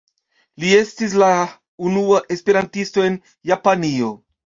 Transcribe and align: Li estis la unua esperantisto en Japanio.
Li 0.61 0.69
estis 0.77 1.11
la 1.23 1.27
unua 1.89 2.21
esperantisto 2.37 3.05
en 3.11 3.19
Japanio. 3.51 4.09